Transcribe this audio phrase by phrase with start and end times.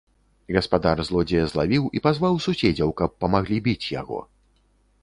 [0.55, 4.19] Гаспадар злодзея злавіў і пазваў суседзяў, каб памаглі біць яго.